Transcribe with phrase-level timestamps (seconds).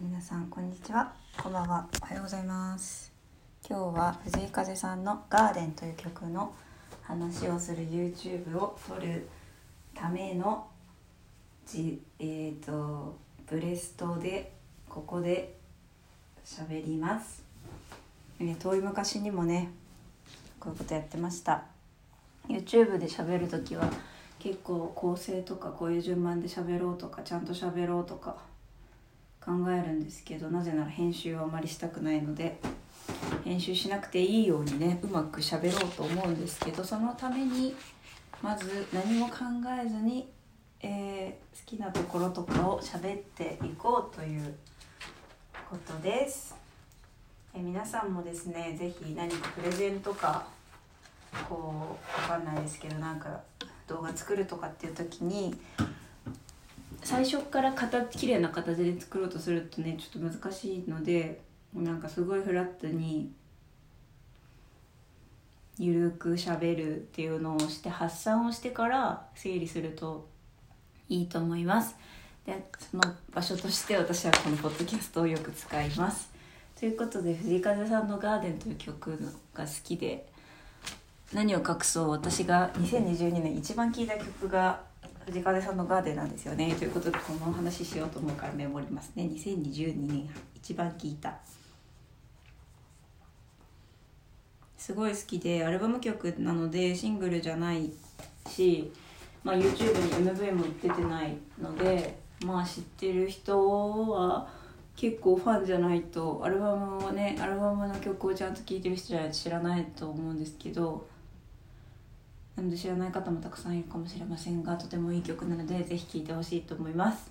[0.00, 1.12] 皆さんこんにちは。
[1.36, 1.88] こんばんは。
[2.02, 3.12] おはようございます。
[3.68, 6.54] 今日は藤井風さんの「ガーデン」という曲の
[7.02, 9.28] 話をする YouTube を撮る
[9.94, 10.68] ための
[11.66, 13.16] じえーと
[13.48, 14.52] ブレストで
[14.88, 15.58] ここで
[16.44, 17.42] 喋ります、
[18.38, 19.70] 遠い昔にもね
[20.60, 21.64] こういうことやってました。
[22.48, 23.90] YouTube で喋る時は
[24.38, 28.48] 結構構成とかこういう順番で喋ろうとかちゃんと喋ろうとか
[29.44, 32.58] 考えるんですけどなぜなら編集をあまりしたくないので
[33.44, 37.74] 編集しなくていいようにねうまく喋ろうと思うんですけどそのために
[38.42, 39.34] まず何も考
[39.84, 40.28] えずに、
[40.80, 44.54] えー好きなところとかを喋っていこうという
[45.68, 46.56] ことです。
[47.54, 50.46] えー皆さんもですね是非何かプレゼンとか
[51.48, 53.40] こうわかんないですけどなんか
[53.86, 55.54] 動画作るとかっていう時に
[57.02, 61.40] 最初から形綺麗な形で作ろうとするとねちょっと難しいので
[61.74, 63.32] なんかすごいフラットに
[65.78, 70.28] ゆるくしゃべるっていうのをして発散をしてから整理すると
[71.08, 71.96] いいと思います。
[72.44, 76.30] でその場所として私はこのポッドキャストをよく使います。
[76.78, 79.18] ということで藤風さんの「ガーデン」という曲
[79.54, 80.26] が好きで
[81.32, 82.10] 何を隠そう？
[82.10, 84.89] 私が2022年一番聴いた曲が
[85.26, 86.74] 藤風さんのガーデンなんですよね。
[86.74, 89.24] ということでこのお話ししようと思うからメモりますね。
[89.24, 91.34] 2022年一番聴いた。
[94.80, 97.92] すごい好きでアルバム曲なのでシングルじゃない
[98.48, 98.90] し、
[99.44, 104.48] まあ、YouTube に MV も出てないのでまあ知ってる人は
[104.96, 111.06] 結構ファンじゃないとアルバムをねアルバムの曲をちゃんと聴いてる人じゃないと知らないと思うんですけど
[112.60, 117.30] なので知らない方もたくさんいるかもしれませんがとてもいい曲なのでぜひ聴いてほしいと思います。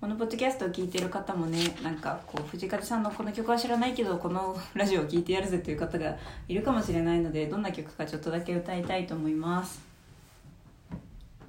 [0.00, 6.16] このポッドキャストを聴いてる方もねなんかこう藤風さんのこの曲は知らないけどこのラジオを聴いてやるぜという方が
[6.48, 9.82] いるかもしれないのでどんな曲かちょっとだけ歌いたいと思います。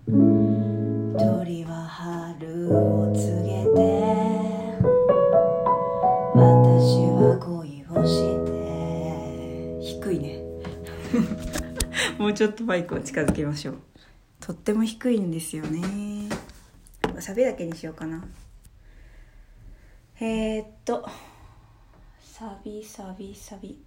[0.07, 4.77] 鳥は春を告げて
[6.33, 7.37] 私は
[12.19, 13.77] もうちょっとマイクを近づけましょう。
[14.39, 16.29] とっても低いんですよね。
[17.19, 18.23] サビだけにしようかな。
[20.19, 21.07] えー、っと
[22.19, 23.83] サビサビサビ。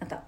[0.00, 0.22] あった。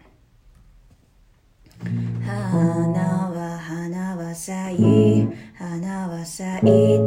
[2.25, 6.63] 花は花は咲い花は咲い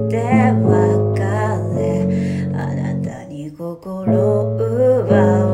[0.09, 2.51] て別れ。
[2.53, 5.50] あなたに心奪わ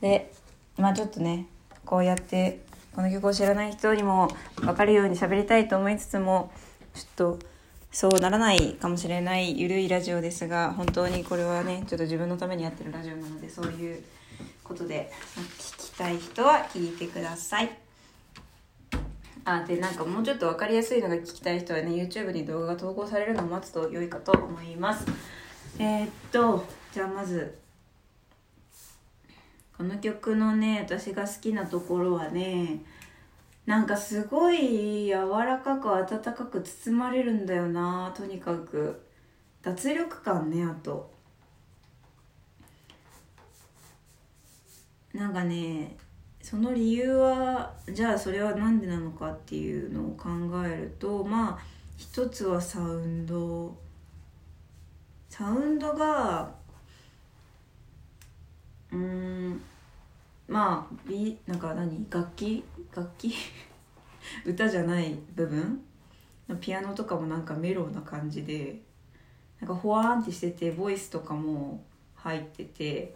[0.00, 0.32] で
[0.76, 1.46] まあちょっとね
[1.84, 2.60] こうやって
[2.94, 6.50] この曲を知らない人にも分かるように喋りたいと思いつつも
[6.94, 7.38] ちょっと
[7.92, 14.02] そうならないかもしれないゆるいラジオですが本当にこれはねちょっと自分のためにやってるラジオなのでそういう
[14.64, 15.10] ことで
[15.58, 17.78] 聞きたい人は聞いてください。
[19.44, 25.06] あでなんかもうちょっと分かりやすいのが聞きたい人はね YouTube に動画が投稿されるのを待つと良いかと思います。
[25.78, 27.56] えー、っとじゃあまず
[29.76, 32.82] この曲のね私が好きなところはね
[33.66, 39.02] なんかすごい柔らかく温かく包まれるんだよなとにかく。
[39.66, 41.10] 脱力感ねあと。
[45.12, 45.96] なんかね
[46.40, 50.28] その理由はじゃあそれは何でなのかっていうのを考
[50.64, 51.58] えるとまあ
[51.96, 53.76] 一つはサウンド。
[55.28, 56.54] サウンドが
[58.92, 59.60] うーん
[60.48, 62.64] まあビなんか何楽器？
[62.94, 63.34] 楽器？
[64.44, 65.80] 歌じゃない部分？
[66.60, 68.80] ピアノとかもなんかメロな感じで
[69.60, 71.82] なんかほわーんってしててボイスとかも
[72.14, 73.14] 入ってて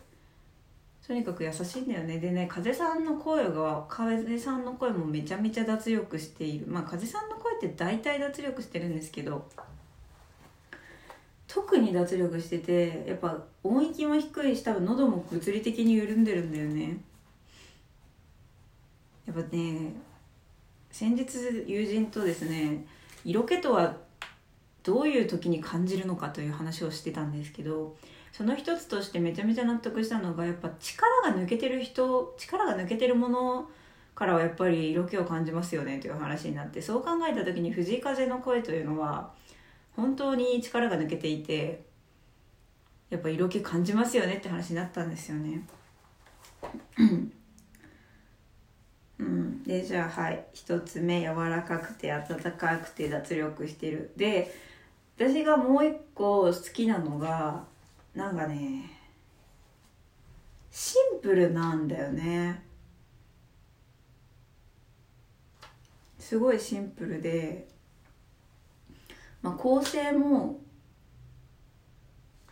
[1.06, 2.18] とにかく優しいんだよね。
[2.18, 6.66] でね風さんの声が風さんの声もめちゃめちゃ脱力している。
[6.66, 9.44] まあ風さんの声って大体脱力してるんですけど
[11.46, 16.98] 特に脱力しててやっぱ音域も低いし多分喉も物理的に緩んでるんだよね。
[19.34, 19.92] やっぱね
[20.90, 21.24] 先日
[21.66, 22.84] 友人とですね
[23.24, 23.94] 色気とは
[24.82, 27.96] どういう時に感じるのかという話をしてたんですけど
[28.32, 33.68] その一つとしてめちゃめちゃ納得したのがやっぱ力が抜けてる人力が抜けてるもの
[34.14, 39.32] からはやっぱり色気を感じますよねという話になってそう考えた時に藤井風の声というのは
[39.96, 41.82] 本当に力が抜けていて
[43.10, 45.66] やっぱ色気感じますよねって話になったんですよね。
[49.20, 50.46] うん、でじゃあはい。
[50.54, 54.12] 1つ目柔らかくて温かくて脱力してる。
[54.16, 54.54] で
[55.16, 57.64] 私がもう一個好きなのが
[58.14, 58.90] なんかね
[60.70, 62.64] シンプルなんだよね。
[66.18, 67.68] すごいシンプルで、
[69.42, 70.60] まあ、構成も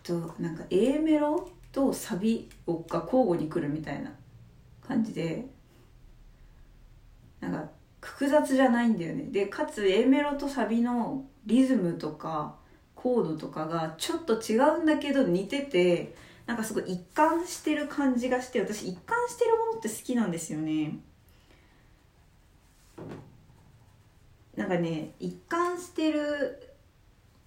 [0.02, 2.74] となんか A メロとサビが
[3.04, 4.12] 交互に来るみたいな
[4.86, 5.46] 感じで
[7.40, 7.70] なんか
[8.00, 9.24] 複雑じゃないんだよね。
[9.30, 12.56] でかつ A メロとサビのリズムとか
[12.94, 16.14] コードとかがちょっと違うんだけど似てて
[16.46, 20.98] なんかすごい一貫してる感じがして私一貫してるものって好きなんですよね。
[24.56, 26.74] なんかね一貫してる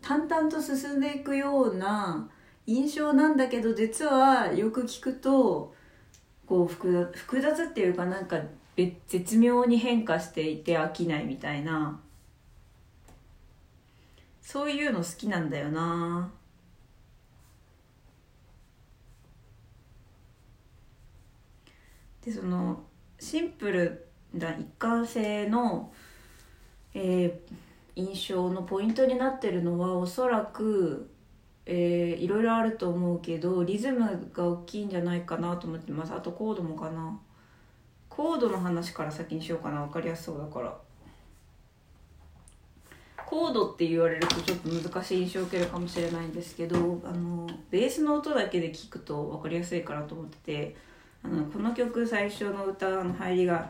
[0.02, 2.30] 淡々と進んでいくような
[2.66, 5.74] 印象なんだけど実はよく聞くと
[6.46, 8.40] こう複雑複雑っていうかなんか
[9.08, 12.00] 絶妙に変化していて飽きないみたいな。
[14.42, 16.32] そういうの好きなんだよな。
[22.24, 22.84] でその
[23.20, 25.92] シンプルな一貫性の
[26.94, 31.10] えー、印象のポイントになってるのはおそらく、
[31.66, 36.14] えー、いろいろあると思うけどリズムが大きいんじゃないかなと思ってます。
[36.14, 37.18] あとコードもかな。
[38.12, 40.78] コードの話から先にしようかな分かりやすそうだから
[43.26, 50.76] コードって言われるとちょっと難しい印象を受けるかもしれないんですけどあのベースの音だけで聞くと分かりやすいかなと思ってて
[51.24, 53.66] あのこの曲最初の歌の入りが。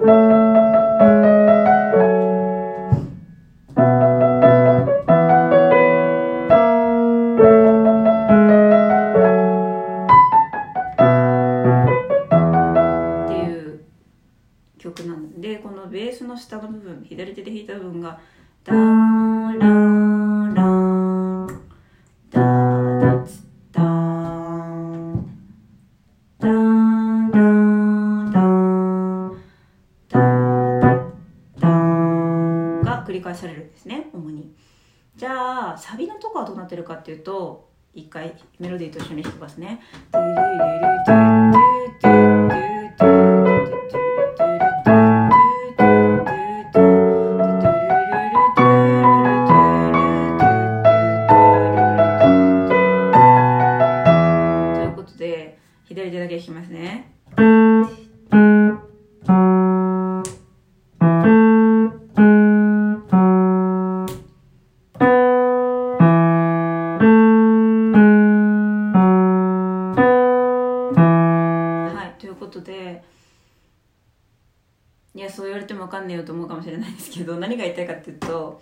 [36.71, 39.81] ってるかっていうと一回メロディーと一緒に弾きますね。
[77.11, 78.61] けど何が言いたいかっていうと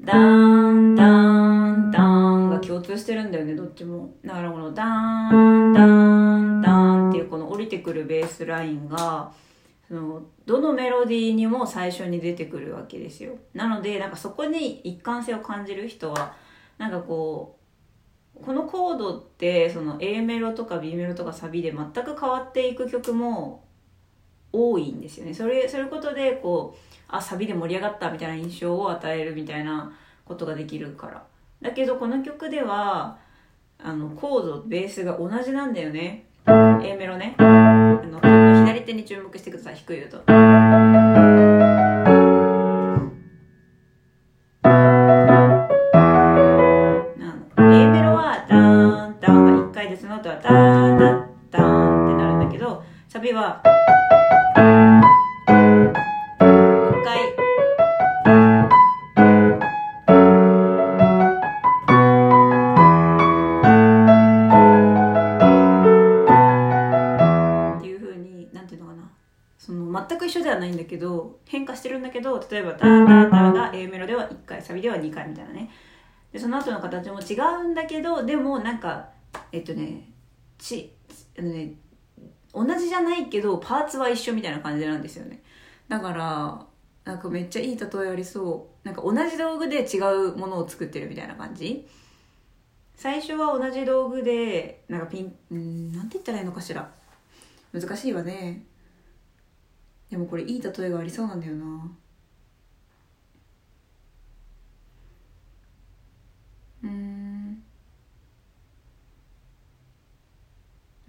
[0.00, 2.28] ダーンダーンダーン。
[2.50, 4.14] が共通してるんだよねどっちも。
[4.24, 6.60] だからこのダーンダーン。
[6.62, 6.72] ダー
[7.06, 9.32] ンっていうこの降りてくるベースラインが
[9.86, 13.36] そのどのメロディーにも最初に出てくるわけですよ。
[13.54, 16.34] なのでなんかそこに一貫性を感じる人は
[16.76, 17.57] なんかこう
[18.44, 23.64] このコードってその A メロとか B メロとかサビで全く変わっていく曲も
[24.52, 25.34] 多いんですよね。
[25.34, 29.92] それそういうことでこうあサビで盛り上がったみたいな印象を与えるみたいな
[30.24, 31.24] ことができるから。
[31.60, 33.18] だけどこの曲では
[33.78, 36.26] あのコードベースが同じなんだよね。
[36.46, 37.34] A メロね。
[37.38, 38.20] あの
[38.66, 39.74] 左手に注目してください。
[39.76, 41.27] 低い音。
[72.50, 75.70] 例えば「ダーダーダ」が A メロでは1回サビでは2回みたいなね。
[76.32, 79.08] でその後の形も違うんだけどでもなんか
[79.50, 80.10] えっとね
[80.58, 80.92] ち
[81.38, 81.72] あのね
[82.52, 85.42] 同じじゃないけどパーツは一緒みたいな感じなんですよね。
[85.88, 86.66] だから
[87.04, 88.86] なんかめっちゃいい例えありそう。
[88.86, 91.86] なんか同じ道具で違うものを作ってるみたいな感じ。
[92.94, 96.90] 最初は同じ道具でなんかピンうんなんて言ったらいいのかしら。
[97.72, 98.64] 難しいわね。
[100.10, 101.90] でもこれいい例えがありそうなんだよな。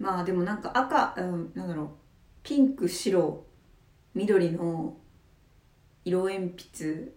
[0.00, 1.88] まあでもなんか赤、うん、なんだろう。
[2.42, 3.44] ピンク白
[4.14, 4.96] 緑の
[6.04, 7.12] 色鉛筆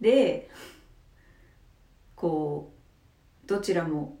[0.00, 0.50] で
[2.16, 2.72] こ
[3.44, 4.18] うどちらも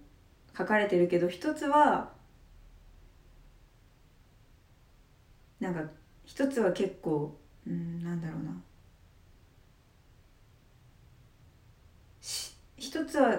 [0.56, 2.12] 書かれてるけど一つは
[5.58, 5.82] なんか
[6.24, 8.62] 一つは結構うんなんだろうな。
[12.76, 13.38] 一つは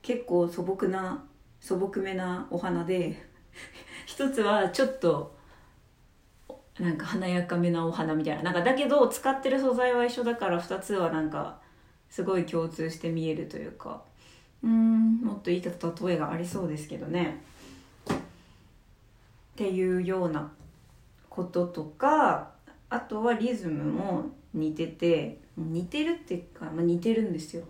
[0.00, 1.24] 結構素朴な
[1.60, 3.28] 素朴めなお花で
[4.06, 5.38] 一つはちょっと
[6.78, 8.42] なんか華やかめなお花みたいな。
[8.42, 11.60] なんかだけど使ってる素材は一緒だから2つはなんか
[12.08, 14.02] すごい共通して見えるというか。
[14.62, 15.70] うんもっといい例
[16.12, 17.42] えがありそうですけどね。
[18.08, 18.16] っ
[19.56, 20.50] ていうような
[21.28, 22.50] こととか
[22.88, 24.24] あとはリズムも
[24.54, 27.64] 似てて似てるっていうか、まあ、似てるんですよ。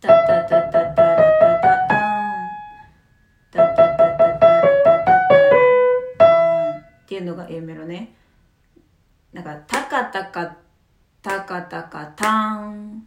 [0.00, 1.47] タタタタタタ
[3.50, 5.38] タタタタタタタ
[6.18, 6.26] タ
[6.68, 8.14] ンっていうのが A メロね。
[9.32, 10.56] なんかタカタカ
[11.22, 13.04] タカタカタン。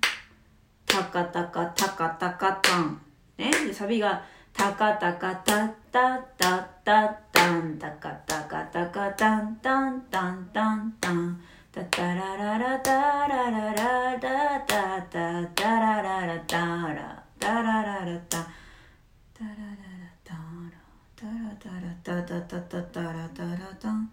[0.88, 3.00] タカタカタカタカタン。
[3.38, 3.52] ね。
[3.68, 7.78] でサビがタカタカタタタタタン。
[7.78, 11.40] タカタカタカタンタンタンタンタン。
[11.72, 18.38] タタラララタラララタタタラララタラタラララタ
[19.34, 24.10] タラララタラタラタラタタタタラタラタン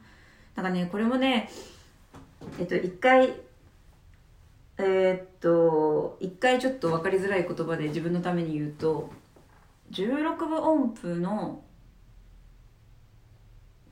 [0.57, 1.49] なんかねこれもね
[2.59, 3.33] えっと一回
[4.77, 9.11] えー、っと一回ちょっと分かりづらい言葉で自分のために言うと
[9.93, 11.63] 16分音符の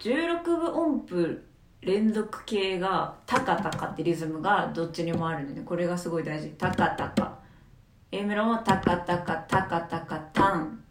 [0.00, 1.44] 16分音符
[1.82, 6.48] 連続形がタカタカってリズムがどっちにもあるのでこれがすごい大事。
[6.58, 7.38] タカタカ。
[8.10, 10.85] A メロもタカタカタカタカタン。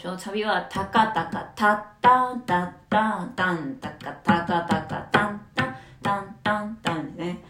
[0.00, 7.44] そのサビはタカタカタッタンタッタンタンタカタカタカタンタンタンタンタンね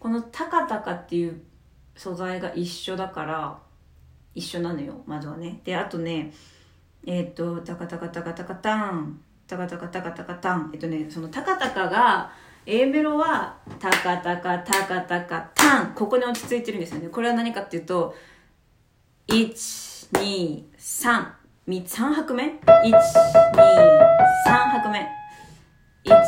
[0.00, 1.42] このタカタカっていう
[1.94, 3.58] 素材が一緒だから
[4.34, 6.32] 一緒なのよまずはねであとね
[7.04, 12.32] えっ、ー、とタカタカタカタカタンタカタカタカタカタンえっとねそのタカタカが
[12.64, 18.14] A メロはタカタカタカタカタンここに落ち着いてるんですよねこれは何かっていうと
[19.28, 22.50] 1、2、3拍目 ?1、2、3
[24.72, 24.98] 拍目。
[26.04, 26.18] 1、2、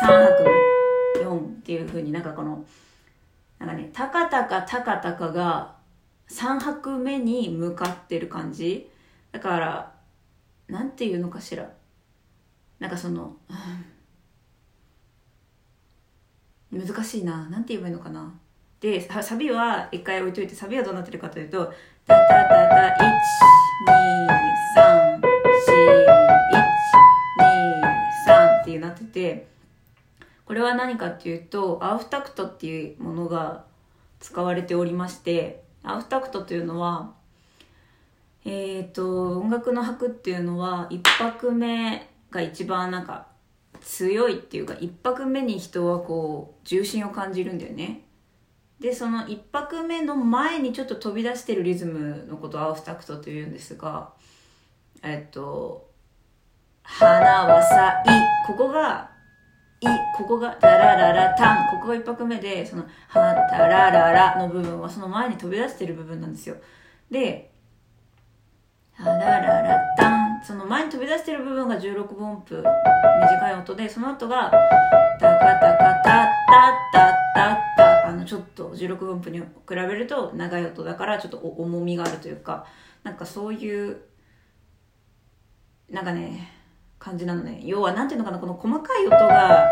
[0.00, 1.24] 3拍目。
[1.24, 2.64] 4っていう風になんかこの、
[3.58, 5.74] なんかね、タカタカタカタカが
[6.28, 8.88] 3拍目に向かってる感じ
[9.32, 9.92] だから、
[10.68, 11.68] なんていうのかしら。
[12.78, 13.36] なんかその、
[16.70, 17.48] 難しいな。
[17.48, 18.32] なんて言えばいいのかな。
[18.78, 21.72] で、サビは一回置いといて、サビはどうなってるかというと、
[22.06, 23.06] タタタタ、1、
[23.86, 24.26] 2、
[24.76, 25.22] 3、4、1、
[27.38, 27.52] 2、
[28.26, 29.46] 3ってなってて、
[30.44, 33.64] これは何かっていうと、アウフタクトっていうものが
[34.20, 37.12] 使われておりまして、アウフタクトというのは、
[38.44, 43.28] えっ、ー、と、音楽の拍っていうのは、一拍目が一番なんか
[43.80, 48.02] 強いっていうか、一拍目に人はこう、重心を感じるんだよね。
[48.82, 54.10] で、その一拍目の前にちょっと飛び出してるリズムのことをアウフタクトというんですが、
[55.04, 55.88] えっと、
[56.82, 59.08] 花はさい、ここが、
[59.80, 59.86] い、
[60.16, 66.56] ここが、タラララタン、ここが一拍目で、その、は、タラララの部分はその前に飛び出してる部分なんですよ。
[67.08, 67.52] で、
[68.96, 70.42] タラララタン。
[70.44, 72.56] その前に飛び出してる部分が16分音符。
[72.56, 74.50] 短い音で、その後が、
[75.20, 76.32] タカタカタッタッ
[76.92, 77.71] タッタッタ。
[78.22, 82.66] の、ちょっと16分音符に比べると長い音だから、ちょっと重みがあるというか、
[83.02, 83.98] なんかそういう、
[85.90, 86.48] なんかね、
[86.98, 87.60] 感じなのね。
[87.64, 89.70] 要は、なんていうのかな、この細かい音が、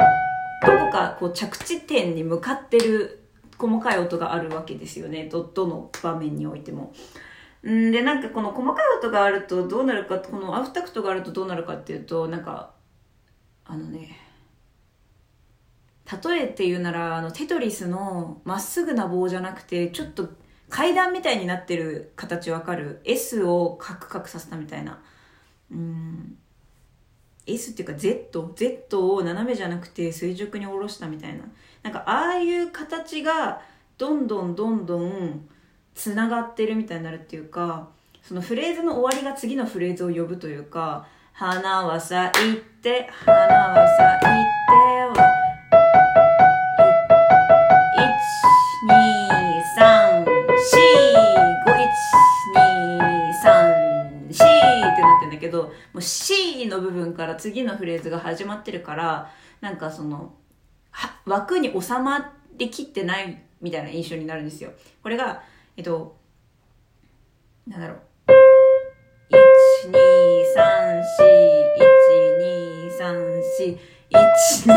[0.66, 3.20] どこかこう着地点に向かってる
[3.56, 5.28] 細かい音があるわけですよね。
[5.30, 6.92] ど、どの場面においても。
[7.66, 12.72] んで、なんかこの細かい音があるとどうなるか、このアフタクトがあるとどうなるかっていうと、なんか、
[13.64, 14.16] あのね、
[16.24, 20.28] 例えて言うなら、あの、テトリスのまっすぐな棒じゃなくて、ちょっと
[20.68, 25.00] 階段みたいになってる形わかる ?S をカクカクさせたみたいな。
[25.70, 26.36] うん。
[27.46, 31.44] S っていうか Z、Z を斜めじゃなくて垂直に下ろしたみたいな。
[31.82, 33.62] なんかああいう形が
[33.98, 35.48] どんどんどんどん
[35.94, 37.88] つながってるみたいになるっていうか
[38.22, 44.44] そのフレーズの終わりが次のフレーズを呼ぶというか花は咲いて花は咲い
[44.86, 44.89] て
[55.40, 60.34] けどもう C の部分から次のフレーズが始まってるからなんかその
[61.24, 64.72] 枠に収まりきってないみたいな印象になるんですよ。
[65.02, 65.42] これが
[65.76, 66.16] えっと
[67.66, 67.98] なんだろう。
[69.86, 72.00] 1、2、3、4、1、
[72.38, 73.14] 2、3、
[73.60, 73.78] 4、
[74.10, 74.72] 1、2、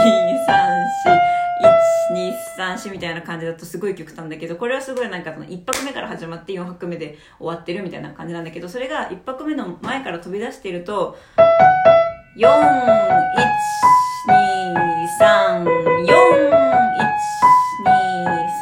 [0.48, 0.64] 3、
[1.08, 1.33] 4
[2.90, 11.18] みたいな感じだとすごい極端だけどこれはすごいなんかその1拍目から始まって4拍目で終わってるみたいな感じなんだけどそれが1拍目の前から飛び出していると
[12.38, 12.54] 4 1
[14.30, 14.74] 2
[15.20, 15.68] 3 4 1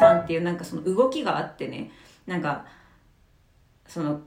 [0.00, 1.90] 3っていうなんかその動きがあってね。
[2.26, 2.64] なんか
[3.86, 4.20] その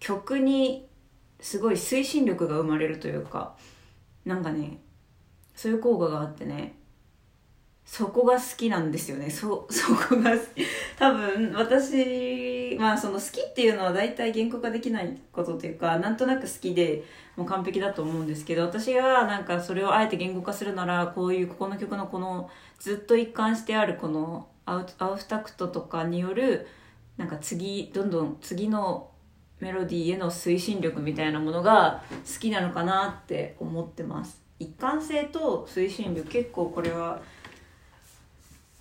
[0.00, 0.88] 曲に
[1.40, 3.56] すごい推進力が生まれるというか
[4.24, 4.78] なんかね
[5.54, 6.76] そういう効果があってね。
[7.92, 9.28] そこが好きなんですよね。
[9.28, 10.30] そ、 そこが
[10.98, 17.04] 多分私、まあその好きっていうのは大体言語化できないことというか、なんとなく好きで
[17.36, 26.66] もう完璧だと思うんですけど、私がなんかそれをあえて言語化するなら、こういうここの曲のこのずっと一貫してあるこのアウアウフタクトとかによる、
[27.18, 29.10] なんか次、どんどん次の
[29.60, 34.40] メロディーへの推進力みたいなものが好きなのかなって思ってます。
[34.58, 37.20] 一貫性と推進力結構これは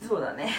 [0.07, 0.51] そうだね。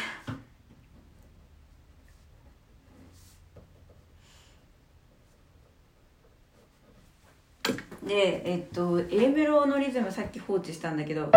[8.02, 11.30] でえっと A メロのリズムさっき放置したんだけど。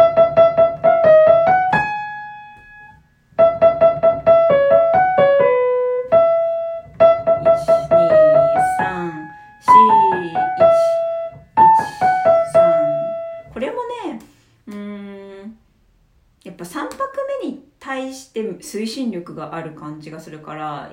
[19.36, 20.91] がある感じがするから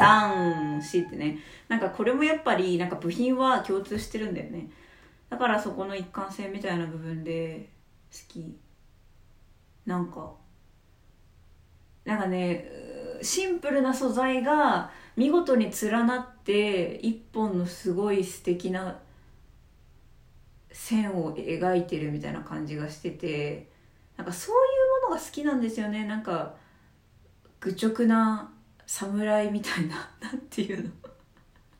[0.00, 1.38] 1234ってね。
[1.68, 4.68] なんかこれもやっぱりなんか部品は共通してるんだよね。
[5.30, 7.68] だからそこの一貫性みたいな部分で
[8.12, 8.58] 好き。
[9.86, 10.34] なんか
[12.04, 12.68] なんかね
[13.22, 18.98] シンプルな素材が見事に連なって一本のすごい素敵な
[20.70, 23.68] 線を描いてるみたいな感じがしてて
[24.16, 24.54] なんかそう
[25.08, 26.04] いうものが好きなんですよね。
[26.04, 26.54] なんか
[27.60, 28.50] 愚直な
[28.86, 30.90] 侍みたいな なんていうの。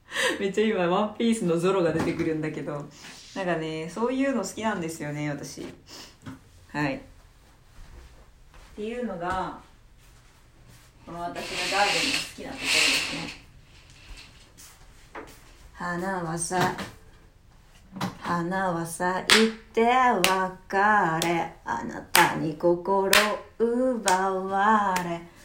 [0.41, 2.89] めっちゃ今ワンピースのゾロが出てくるんだけど。
[3.35, 5.67] なんかねそういうの好きなんですよね私。
[6.73, 6.97] はい。
[6.97, 7.01] っ
[8.75, 9.61] ていうのが
[11.05, 13.49] この私がガーデンの好きなところですね。
[15.75, 16.75] 花はさ
[18.21, 21.53] 花は咲いて別れ。
[21.65, 23.11] あなたに心
[23.59, 25.38] 奪われ。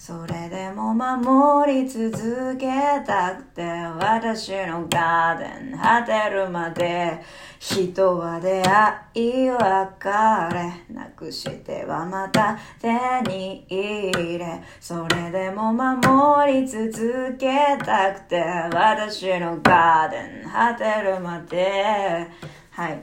[0.00, 2.66] それでも守り続け
[3.06, 7.20] たくて私のガーデン果てるまで
[7.58, 12.88] 人は出会い別れなくしてはまた手
[13.30, 18.40] に入れそれでも守り続けたくて
[18.72, 22.26] 私のガーデン果てるまで
[22.70, 23.02] はい。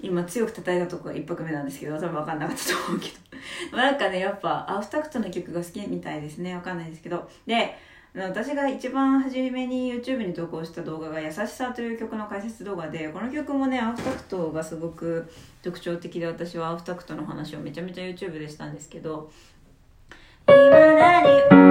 [0.00, 3.23] 今強く叩いたとこが一拍目なんですけど多分分かんなかったと思うけど。
[3.72, 6.54] なんかねやっぱアフタクトの曲が好きみたいですね。
[6.54, 7.28] 分かんないですけど。
[7.46, 7.76] で
[8.16, 15.28] 私が一番初めに YouTube に投稿した動画が「優しさ」という曲の解説動画でこの曲もねアフタクトがすごく
[15.62, 19.32] 特徴的で私はアフタクトの話をめちゃめちゃ YouTube でしたんですけど
[20.46, 21.64] 「今何を見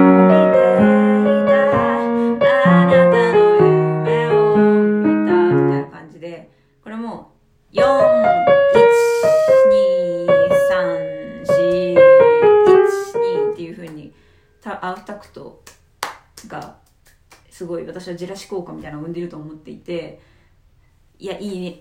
[14.90, 15.62] アフタクト
[16.46, 16.76] が
[17.50, 20.20] すごい私はジェラシ効果みたいなのを生んでると思っていて
[21.18, 21.80] いやいいね。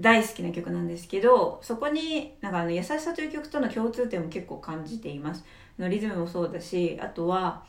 [0.00, 5.44] 大好きな曲なんですけどそこになんかあの「優しさ」という曲との共通点も結構感じています。
[5.78, 7.64] のリズムもそうだしあとは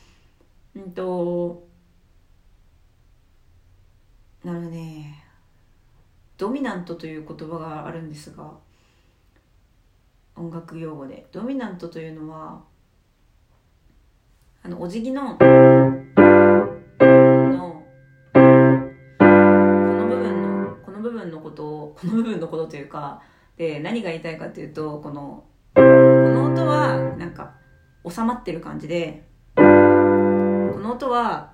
[0.76, 1.68] うんと
[4.44, 5.24] なるね
[6.38, 8.52] ドミナントという言葉があるんですが
[10.36, 11.28] 音楽用語で。
[11.32, 12.62] ドミナントというのは
[14.66, 15.46] あのお辞儀ののこ
[20.02, 23.22] の部分のこの部分のことをこの部分のことというか
[23.58, 25.44] で何が言いたいかっていうとこの
[25.76, 27.54] この音はなんか
[28.10, 31.54] 収まってる感じでこの音は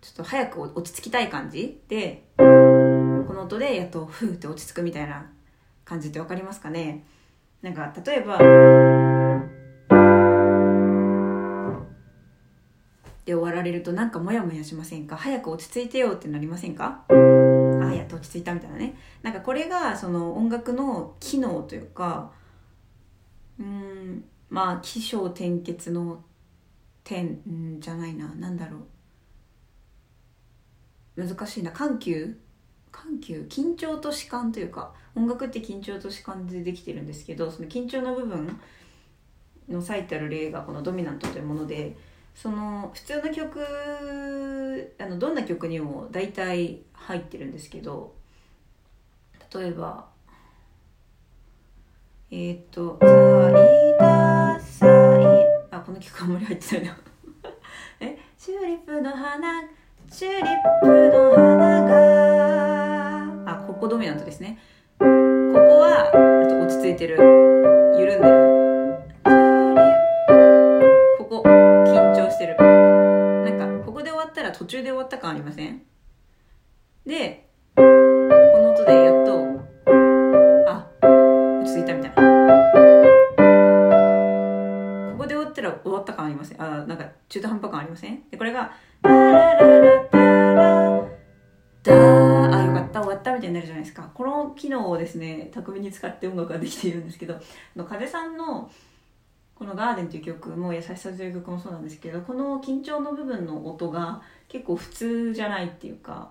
[0.00, 5.30] ちょっと早く落ち着きたい感じでこの音でやっとふーって落ち着くみたいな
[5.84, 7.06] 感じって分かりますかね？
[7.62, 8.38] なんか例えば
[13.30, 15.16] で終わられるとなんかモヤモヤしませんか？
[15.16, 17.04] 早く落ち着いてよってなりませんか？
[17.08, 17.14] あ
[17.94, 18.96] やっと落ち着いたみたいなね。
[19.22, 22.32] なんかこれがその音楽の機能というか
[23.60, 26.24] うんまあ起承転結の
[27.04, 27.40] 点
[27.78, 28.34] じゃないな。
[28.36, 28.78] 何だろ
[31.16, 31.24] う。
[31.24, 31.70] 難しいな。
[31.70, 32.36] 緩急？
[32.90, 33.46] 緩急？
[33.48, 38.58] 緊張と弛緩というか音楽って緊張と弛緩でできてるんですけどその緊張の部分
[39.68, 41.96] の最たる例がこの「ドミナント」というもので
[42.34, 43.60] その普通の曲
[44.98, 48.14] あのどんな曲にも大体入ってるんですけど
[49.54, 50.06] 例えば
[52.30, 53.10] えー、っと「サイ
[53.98, 54.90] ダサイ」
[55.70, 56.96] あこの曲あんまり入ってないな。
[58.00, 59.62] えチューリップの花
[60.10, 63.52] チューリップの花が。
[63.52, 64.58] あここドミナントですね。
[64.98, 66.10] ここは
[66.48, 67.16] と落ち着いてる。
[67.98, 68.49] 緩んでる。
[74.70, 75.82] 中で終わった感ありません？
[77.04, 79.44] でこの音でやっと
[80.68, 80.86] あ
[81.60, 82.22] 落ち着いたみたいな。
[85.10, 86.62] ここで終わったら終わった感ありません？
[86.62, 88.22] あなんか中途半端感ありません？
[88.30, 88.70] でこれが
[89.02, 91.04] 「ララララタラ
[91.82, 93.00] ダーあよかった。
[93.00, 94.08] 終わったみたいになるじゃないですか。
[94.14, 97.40] この機能をですね巧みに使って音楽ができているんですけど
[97.88, 98.70] 風さんの
[99.60, 106.30] この「ガーデン」という曲も「優しさ」という曲もそうなんですけどこの緊張の部分の音が結構普通じゃないっていうか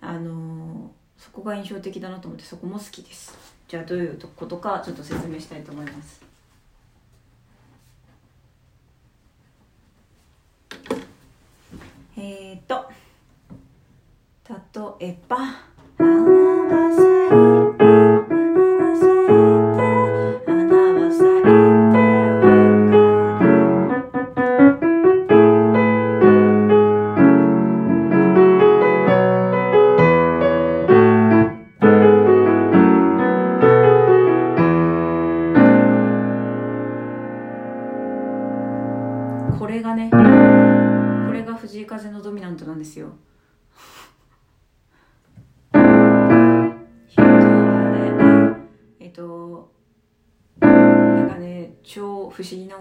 [0.00, 3.36] あの、そこが印象的だなと思ってそこも好きです。
[3.68, 6.24] じゃあどういうことかちょっと説明したいと思います。
[12.16, 12.90] えー、っと
[14.98, 15.36] 例えば
[15.98, 17.55] 「花は咲い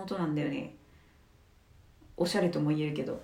[0.06, 0.76] 音なんだよね。
[2.16, 3.20] おしゃれとも言えるけど。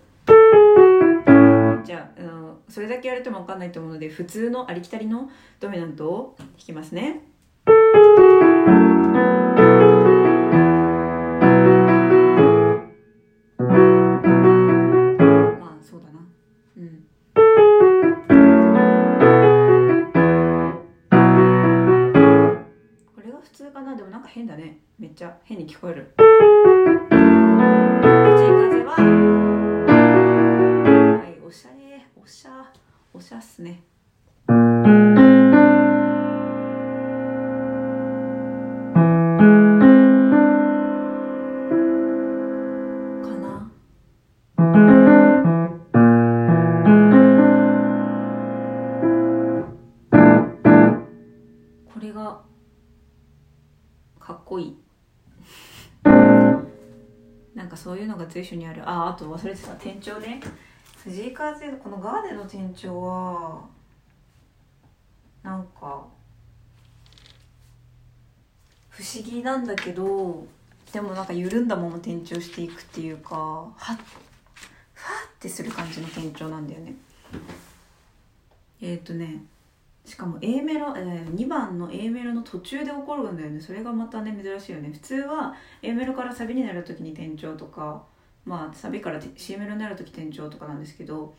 [1.83, 7.21] じゃああのそれだけやるとも分かんないと思うので普通のありきたりのドミナントを弾きますね。
[24.33, 24.77] 変だね。
[24.97, 26.13] めっちゃ変に聞こえる。
[26.17, 26.23] は
[31.27, 32.71] いおしゃれおしゃ
[33.13, 33.83] おしゃっすね。
[58.43, 58.89] そういうのが随所にある。
[58.89, 59.71] ああと忘れてた。
[59.75, 60.39] 店長ね。
[61.04, 63.62] 藤井風このガーデンの店長は
[65.41, 66.06] なんか
[68.89, 70.45] 不思議なんだけど
[70.93, 73.97] でもなんか緩んだまま転調していくっていうかはっふわ
[75.34, 76.93] ってする感じの転調なんだよね。
[78.80, 79.43] えっ、ー、とね
[80.06, 83.60] しかも A メロ、えー、2番の A メロの途中で起こるんだよね。
[83.60, 84.91] それがまたね珍しいよね。
[84.93, 88.04] 普通は A メロからサビになる時に転調とか
[88.45, 91.34] まあサビから C メロになる時転調とかなんですけど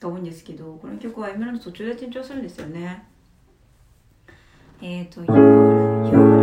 [0.00, 3.04] が多いんですけどこの曲は A メロの途中で転調するんですよね。
[4.82, 6.35] えっ、ー、と夜夜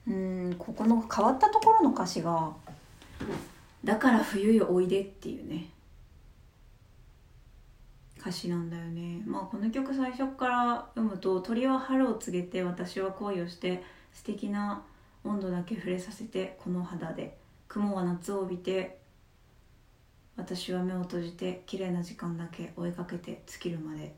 [0.08, 2.52] うんここの変わったところの歌詞が
[3.86, 5.70] 「だから冬よおいで」っていうね。
[8.20, 9.22] 歌詞なんだよね。
[9.28, 14.82] まあこの曲最初から読むと「鳥は春を告げて私は恋をして素敵な
[15.24, 17.38] 温度だけ触れさせてこの肌で。
[17.70, 18.99] 雲は夏を帯びて
[20.40, 24.16] 私は目を閉じて綺麗な時間だけ追いかけて尽きるまで。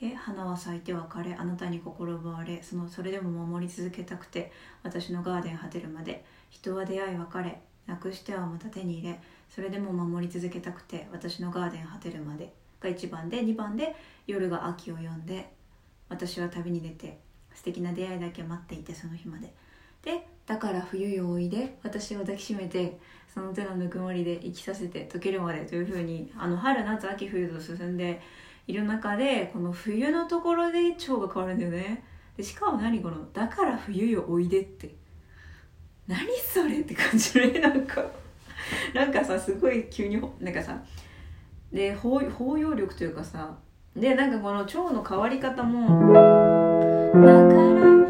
[0.00, 4.52] で花は咲いて別れあなたに心奪われそのそれでも守り続けたくて
[4.84, 13.96] 私のガーデン果てるまで人は出会い別れなくしてはまた手に入れそれでも守り続けたくて私のガーデン果てるまでが1番で2番で
[14.28, 15.52] 夜が秋を呼んで
[16.08, 17.18] 私は旅に出て
[17.52, 19.52] 素敵な出会いだけ待っていてその日まで。
[20.02, 22.98] でだから冬よおいで私を抱きしめて
[23.32, 28.20] その手のぬくもりで生きさせて溶けるまでというふうにあの春夏秋冬と進んで
[28.66, 32.02] いる中でこの冬のところで蝶が変わるんだよね。
[32.36, 34.94] でしかも何この「だから冬よおいで」って。
[36.06, 36.80] 何それ？
[36.80, 38.02] って感じねなんか。
[38.94, 40.82] なんかさすごい急になんかさ
[41.72, 42.22] で包
[42.58, 43.54] 容力というかさ
[43.94, 46.12] でなんかこの蝶の変わり方も
[47.14, 48.07] 「だから」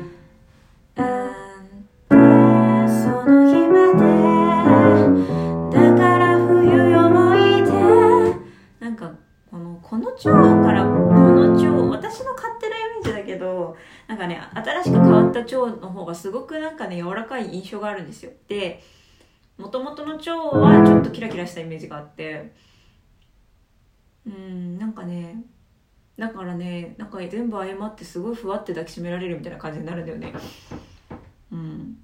[14.18, 18.32] かね新しく変わった蝶の方がすごくなんかね柔らかい印象があるんですよ。
[18.48, 18.82] で
[19.56, 22.52] もともとの蝶はちょっとキラキラしたイメージがあって
[24.26, 25.42] うんなんかね
[26.18, 30.32] だからねなんか全部謝ってすごいふわって抱きしめられるみたいな感じになるんだよね。
[31.50, 31.98] うん。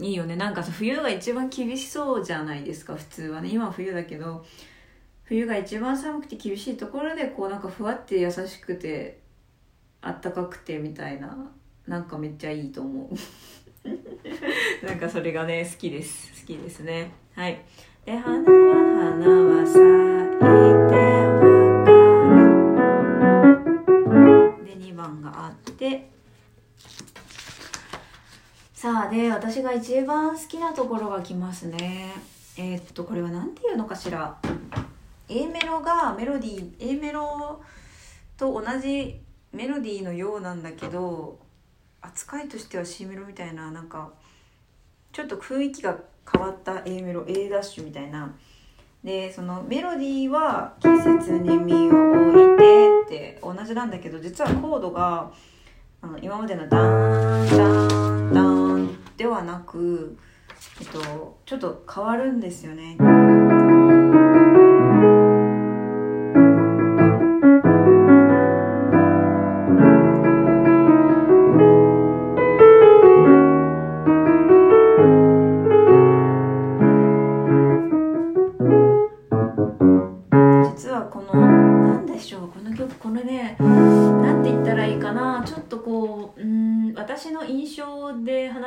[0.00, 0.36] いいよね。
[0.36, 3.50] なんかさ冬が一番厳しそうじゃないですか普通はね。
[3.50, 4.44] 今は冬だけど
[5.24, 9.19] 冬が一番寒くて厳しいところでこうなんかふわって優しくて
[10.02, 11.50] あったかくてみたいな
[11.86, 13.14] なんかめっちゃいいと思う。
[14.86, 16.40] なんかそれがね好きです。
[16.42, 17.12] 好きですね。
[17.34, 17.60] はい。
[18.04, 18.44] で花は
[19.12, 21.40] 花は咲いてわ
[24.04, 24.14] か
[24.58, 26.08] るで2番があって。
[28.72, 32.14] さあで私が一番好きなところが来ますね。
[32.56, 34.38] えー、っとこれは何て言うのかしら。
[35.28, 37.62] A メロがメロディー A メロ
[38.36, 39.20] と同じ
[39.52, 41.38] メロディーのようなんだけど
[42.00, 44.12] 扱いとしては C メロみたいななんか
[45.12, 45.96] ちょっと雰囲気が
[46.30, 48.34] 変わった A メロ A ダッシュみたいな
[49.02, 55.32] でそのメロディーは「季節に身を置いて」って同じなんだけど実はコードが
[56.02, 60.16] あの今までのダーンダーンダーンではなく、
[60.80, 62.96] えっと、ちょっと変わるんですよね。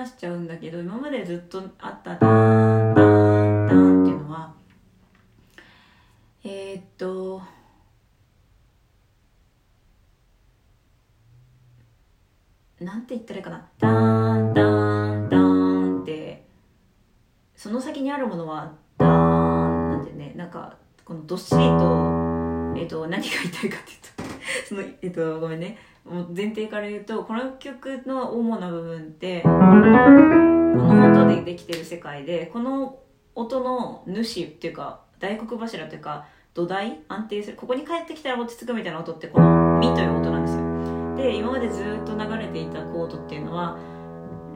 [0.04, 4.54] 話しちゃうんだけど今までずっとあったダーンダーンダーンっていうのは
[6.44, 7.42] えー、っと
[12.82, 13.66] なんて言ったらいいかな。
[13.80, 16.44] ダーンダーンダーンって
[17.56, 20.34] その先にあるものはダーンなんてね。
[20.36, 25.78] なんかこのどっしりとえっ、と何が言いたいかっていうとそのえっ、とごめんね。
[26.06, 33.00] 前提から言うとこの曲の主な部分ってこの音でできてる世界でこの
[33.36, 41.16] 音の主っていうか大黒柱というか土台安定するここに帰ってきたら落ち着くみたいな音ってこの「ミ」という音なんですよ。
[41.16, 43.78] で今までずっと流れていたコードっていうのは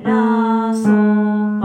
[0.02, 1.62] ラソファ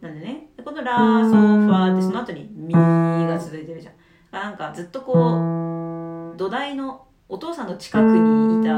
[0.00, 0.48] なんでね。
[0.64, 3.94] このラソファってその後にミが続いてるじゃん。
[4.32, 8.74] なんかずっとこう土台のお父さんの近くにいた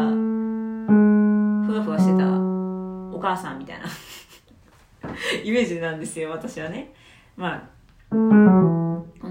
[1.66, 3.86] ふわふわしてたお母さんみたいな。
[5.42, 6.92] イメージなんですよ私はね。
[7.34, 7.62] まあ
[8.10, 8.16] こ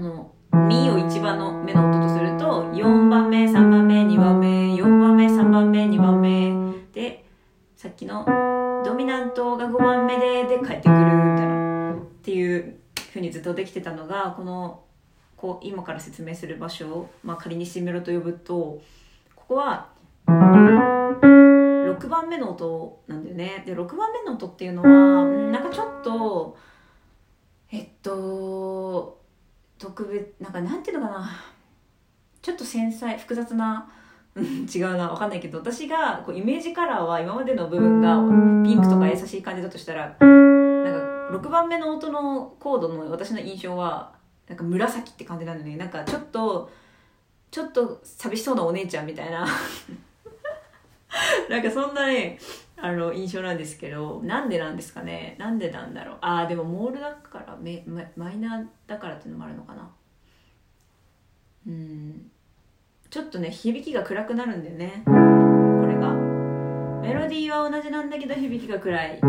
[0.00, 0.28] の
[0.68, 7.24] ミを1番の目の音とすると4番目3番目2番目4番目3番目2番目で
[7.76, 8.26] さっきの
[8.84, 12.76] ドミナントが5番目でで帰ってくるみたいなっていう
[13.12, 14.82] ふうにずっとできてたのがこの
[15.36, 18.80] こう今から説明する場所を、まあ、仮にシメロと呼ぶと
[19.52, 19.88] こは
[20.26, 23.62] 6番目の音なんだよね。
[23.66, 24.88] で6番目の音っていうのは
[25.52, 26.56] なんかちょっと
[27.70, 29.20] えっと
[29.78, 31.30] 特別なんかなんていうのかな。
[32.40, 33.88] ちょっと繊細複雑な
[34.34, 38.16] 違うな分かんないけど私がこうイメージカラーは今までの部分が
[38.64, 40.26] ピンクとか優しい感じだとしたらなんか
[41.38, 44.12] 6番目の音のコードの私の印象は
[44.48, 45.76] なんか紫って感じなのね。
[45.76, 46.68] なんかちょっと
[47.52, 49.46] ちょっと寂しそうなお姉ちゃんみたいな。
[51.50, 52.38] なんかそんなね
[52.78, 55.36] あの印象なんですけどなんでなんですかね。
[55.38, 56.18] なんでなんだろう。
[56.22, 57.84] ああでもモールだからメ
[58.16, 59.90] マイナーだからっていうのもあるのかな。
[61.66, 62.30] うん。
[63.10, 65.02] ちょっとね響きが暗くなるんだよね。
[65.04, 66.14] これが。
[67.02, 69.20] メロディーは同じなんだけど響きが暗い。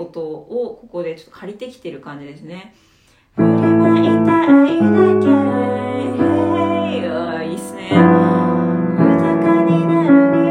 [0.00, 2.74] 音をここでちょっと借りてきてる感じですね
[3.36, 5.28] 振りまいたいだけ
[7.10, 7.90] あいいっすね。
[7.90, 10.50] 豊かになるに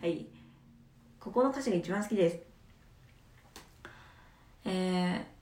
[0.00, 0.26] はい。
[1.18, 2.38] ここの歌詞が一番好きです。
[4.66, 5.35] えー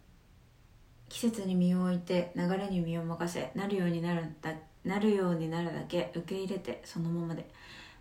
[1.25, 4.53] 季節に身を置いて流れに身を任せなるようになるだ
[4.85, 7.49] なるようになるだけ受け入れてそのままで。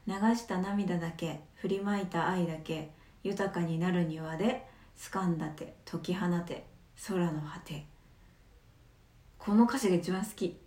[0.06, 2.90] 流した涙だけ振りまいた愛だけ
[3.24, 6.66] 豊かになる庭で掴んだ手解き放て
[7.08, 7.86] 空の果て。
[9.38, 10.58] この歌詞が一番好き。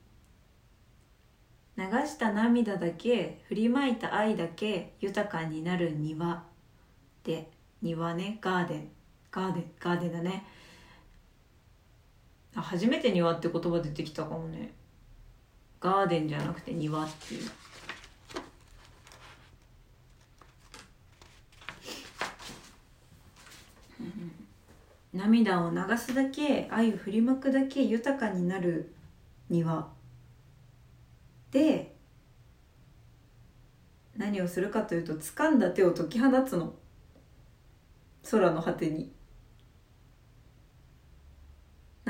[1.77, 6.42] 流した涙だけ振りまいた愛だけ豊かになる庭
[7.23, 7.51] で。
[7.83, 8.88] 庭ねガーデン。
[9.31, 10.47] ガーデンガーデンだね。
[12.62, 14.72] 初めて庭って言葉出てきたかもね。
[15.80, 17.50] ガーデンじゃなくて庭っていう。
[25.12, 28.92] 涙を流すだけ愛を振りまくだけ豊かになる
[29.48, 29.88] 庭。
[31.50, 31.94] で
[34.16, 36.74] 何をするかというと掴んだ手を解き放つの。
[38.30, 39.16] 空の果てに。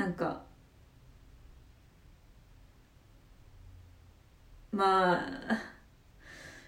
[0.07, 0.41] なんか
[4.71, 5.21] まあ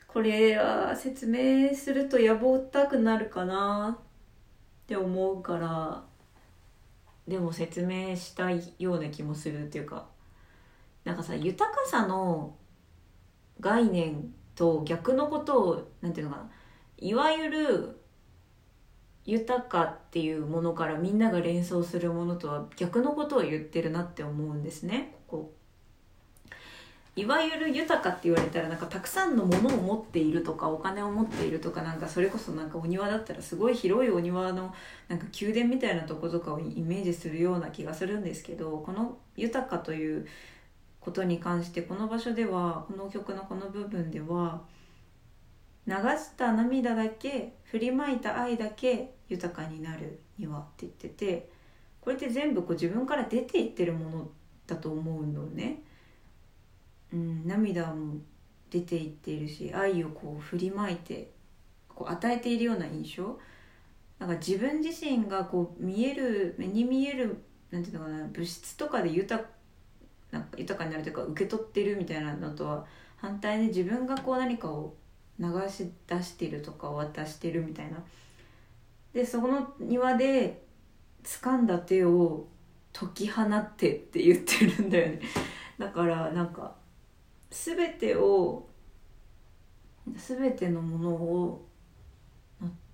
[0.09, 4.05] これは説明すると野望たくなるかなっ
[4.87, 6.03] て思うから
[7.29, 10.07] でも説明したいような気もするっていうか
[11.05, 12.57] なんかさ豊かさの
[13.61, 16.49] 概念と逆のことをなんていうのかな
[16.97, 17.98] いわゆる
[19.29, 25.13] 豊かっていうものからみんなが連想するものとは逆のことを言ってるなって思うんですね。
[25.27, 25.53] ここ。
[27.15, 34.73] いわゆる豊かって言われたらなんかたくさんのものを持っているとかお金を持っているとかなんかそれこそなんかお庭だったらすごい広いお庭の
[35.09, 40.25] なんか宮殿みたいなとことかをイメージするような気がするんですけどこの豊かという
[41.01, 44.61] ことに関してこの場所ではこの曲のこの部分では
[45.87, 51.49] 流した涙だけ振りまいた愛だけ豊かになる庭って言ってて
[52.01, 54.29] これって全部こう自分から出ていってるもの
[54.67, 55.81] だと思うのね。
[57.11, 58.17] うん、涙も
[58.69, 61.31] 出ていっているし愛をこう振りまいて
[61.87, 63.39] こう与えているような印象
[64.19, 69.43] なんか自分自身がこう見える目に見えるなんていうのかな物質とかで豊
[70.31, 72.85] なんか豊かになるというか受け取ってるみたいなのとは
[73.17, 74.93] 反対で自分がこう何かを
[75.39, 77.97] 流し出してるとか渡してるみたいな
[79.13, 80.63] でその庭で
[81.23, 82.47] 掴んだ手を
[82.93, 85.21] 解き放ってって言ってるんだよね。
[85.77, 86.75] だからなんか
[87.49, 88.67] 全てを
[90.15, 91.65] 全てのものを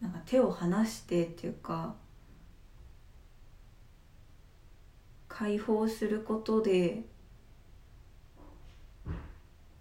[0.01, 1.95] なんか手を離してっていうか
[5.27, 7.03] 解放することで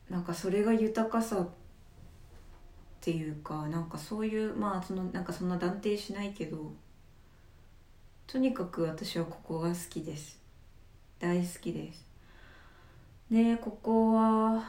[0.09, 1.47] なんかそれが豊かさ
[3.05, 6.73] っていうかなんかそういうまあそのなんかそんな断定しないけど
[8.27, 10.41] とにかく私はここが好きです。
[11.21, 12.07] 大好きです。
[13.31, 14.65] でここは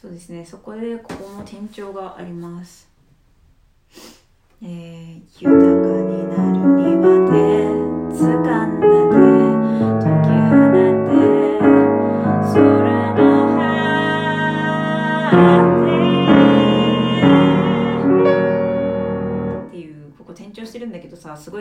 [0.00, 2.88] そうですねそこでここも店長があります。
[4.62, 4.85] えー、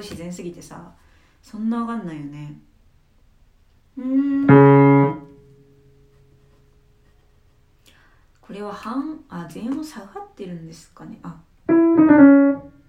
[0.05, 0.93] 自然すぎてさ
[1.41, 2.59] そんなわかんないよね。
[3.97, 4.47] うん。
[8.41, 11.19] これは半あ全音下がってるんですかね。
[11.23, 11.35] あ。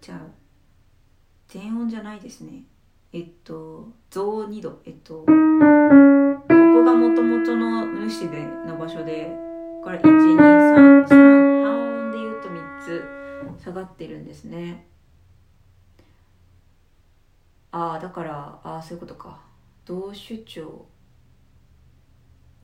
[0.01, 0.21] じゃあ
[1.49, 2.63] 全音じゃないですね。
[3.13, 4.81] えっと増2度。
[4.85, 9.31] えっとここがもともとの主での場所で
[9.83, 11.09] これ1233
[11.65, 12.81] 半音で言うと3
[13.59, 14.87] つ下がってるんですね
[17.73, 19.41] ああだからああそういうことか。
[19.85, 20.87] 同主張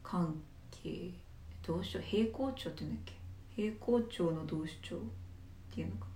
[0.02, 0.34] 関
[0.70, 1.12] 係。
[1.62, 3.12] 同主張平行調って言うんだっけ？
[3.54, 4.98] 平行調の同主張っ
[5.74, 6.06] ていうのか。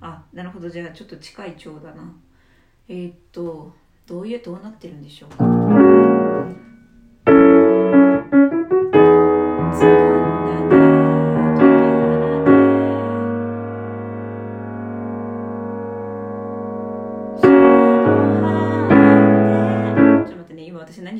[0.00, 0.68] あなるほど。
[0.68, 2.12] じゃあちょっと近い調だな。
[2.88, 3.72] えー、っと
[4.06, 5.81] どういうどうなってるんでしょう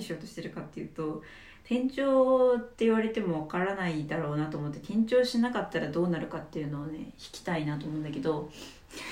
[0.02, 1.22] しようとしてるかっていうと
[1.64, 8.50] 転調って言われてもわからないだろうなと思って転調しなかったらどうなるかっていうのをね引きたいなと思うんだけど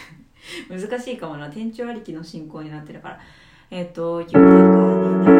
[0.68, 1.46] 難しいかもな。
[1.46, 3.20] 転調ありきの進行になってるから。
[3.70, 5.39] えっ、ー、と豊かになる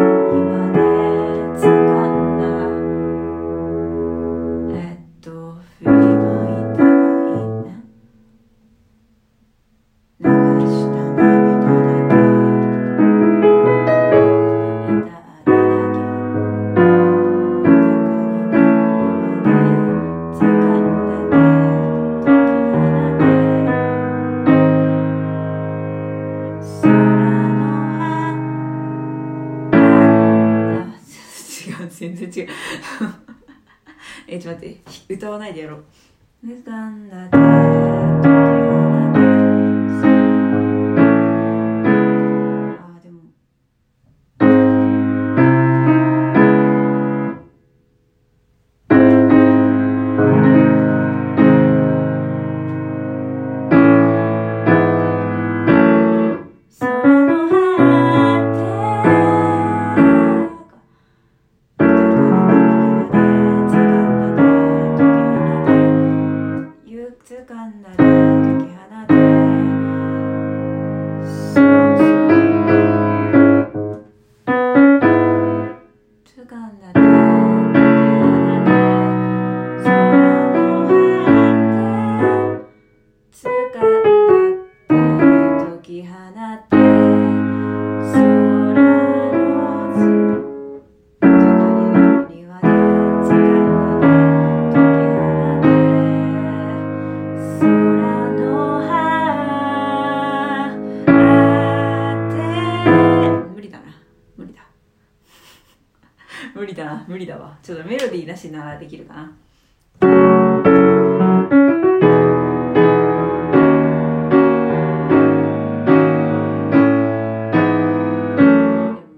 [35.31, 37.40] 歌わないでやろう。
[106.55, 106.75] 無理
[107.27, 107.57] だわ。
[107.63, 109.33] ちょっとメロディーなしならできるかな。
[110.01, 110.17] でも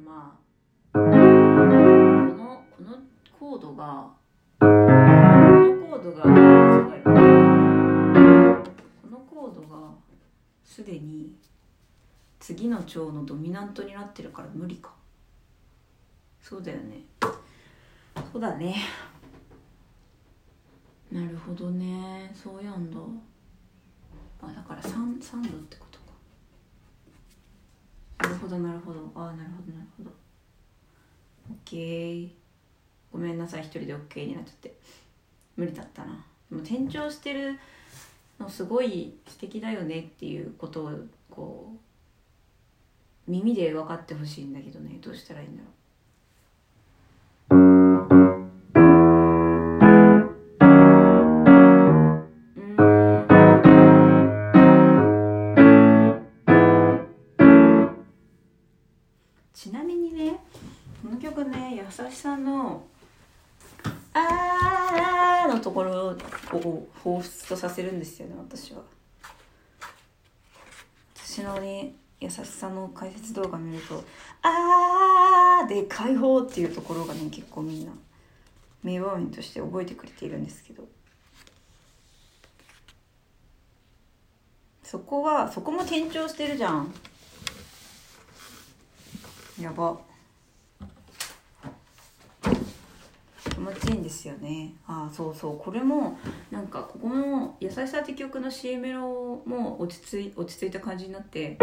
[0.05, 0.37] ま
[0.93, 0.99] あこ
[2.35, 2.99] のこの
[3.39, 4.13] コードが
[4.59, 4.71] この
[5.89, 6.29] コードがす
[6.83, 7.01] ごい。
[7.03, 7.11] こ
[9.11, 9.95] のコードが
[10.65, 11.35] すでに
[12.41, 15.02] 次の調のドミナントになってるから無理か。
[16.43, 17.01] そうだよね。
[18.33, 18.77] そうだね。
[21.11, 22.31] なるほどね。
[22.35, 22.99] そうやんだ。
[24.43, 26.05] あだから 3, 3度ってことか。
[28.25, 29.11] なるほどなるほど。
[29.15, 30.11] ああなるほどなるほど。
[31.65, 32.31] OK
[33.13, 34.77] ごめんなさい一人で OK になっちゃって。
[35.57, 36.25] 無理だったな。
[36.51, 37.59] でも転調してる
[38.41, 40.93] のすごい素敵だよねっていうことを
[41.31, 41.73] こ
[43.29, 44.99] う耳で分かってほしいんだけどね。
[45.01, 45.82] どうしたらいいんだろうう。
[65.63, 66.87] ところを彷
[67.21, 68.83] 彿とさせるんですよね私は。
[71.17, 74.05] 私のね優しさの解説動画見ると
[74.43, 77.93] 「あー」で解放っていうところがね結構みんな
[78.83, 80.87] 名場面として覚えてくれているんですけど。
[84.93, 86.93] そこはそこも転調してるじゃん。
[89.59, 89.99] やば。
[93.63, 94.75] 持ちいいんですよね。
[94.87, 95.59] ああそうそう。
[95.59, 96.19] これも
[96.51, 101.59] なんかここも「優しさ」って曲の C メロも落ち着い落ち着いた感じになって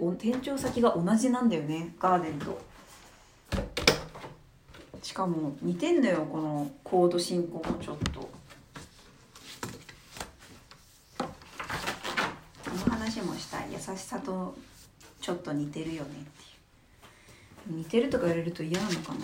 [0.00, 1.94] お店長先が同じなんだよね。
[1.98, 2.60] ガーデンと。
[5.02, 8.20] しかも似てんのよこのコード進行もちょっと。
[8.20, 8.28] こ
[12.86, 13.68] の話もしたい。
[13.72, 14.56] 優しさと
[15.20, 16.12] ちょっと似てるよねっ
[17.66, 17.78] ていう。
[17.78, 19.18] 似てるとか言われると嫌なのかな。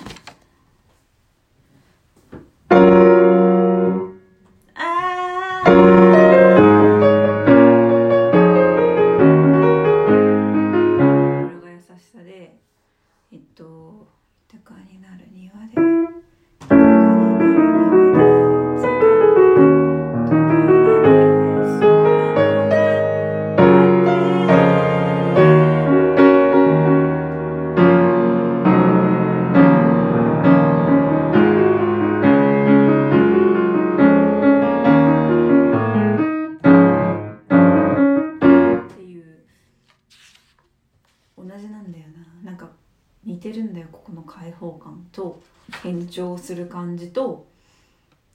[46.44, 47.46] する感じと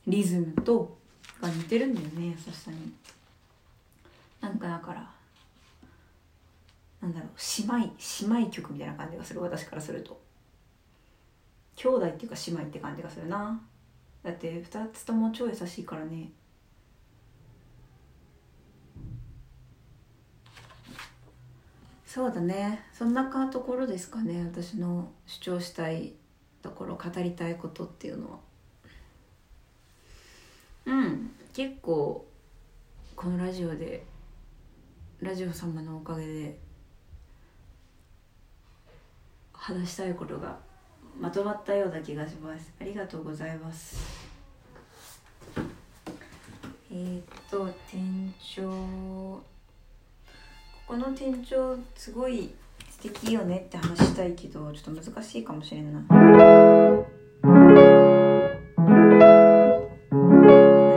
[0.07, 0.97] リズムと
[1.39, 2.77] が似てるんだよね優しさに。
[4.41, 5.09] なんかだから
[7.01, 7.29] なんだろう
[7.59, 10.19] 姉妹姉妹曲みたいな感じがする私からすると。
[11.75, 13.61] 兄弟っていうか姉妹って感じがするな。
[14.23, 16.31] だって2つとも超優しいからね。
[22.05, 22.83] そうだね。
[22.91, 26.13] そんなところですかね私の主張したい
[26.61, 28.37] ところ語りたいことっていうのは。
[30.85, 31.31] うん。
[31.53, 32.25] 結構
[33.15, 34.05] このラジオで
[35.21, 36.57] ラジオ様のおかげで
[39.51, 40.57] 話したいことが
[41.19, 42.71] まとまったような気がします。
[42.79, 44.29] ありがとうございます。
[46.91, 48.69] えー、っと店長。
[48.71, 49.43] こ
[50.87, 52.51] この店長すごい
[53.01, 55.99] 敵よねって話したいけどちょっと難しいかもしれな。
[55.99, 56.13] いあ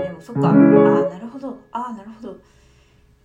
[0.03, 0.51] でもそっか。
[0.51, 1.57] あなるほど。
[1.71, 2.37] あなるほど。